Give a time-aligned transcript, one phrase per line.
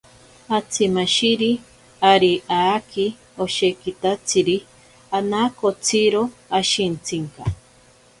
[0.57, 1.51] Atsimashiri
[2.11, 3.05] ari aaki
[3.43, 4.57] oshekitatsiri
[5.17, 6.21] anakotsiro
[6.59, 7.41] ashintsinka.